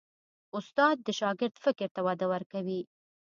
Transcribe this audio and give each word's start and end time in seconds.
استاد 0.57 0.95
د 1.07 1.09
شاګرد 1.19 1.55
فکر 1.65 1.87
ته 1.95 1.99
وده 2.07 2.25
ورکوي. 2.33 2.81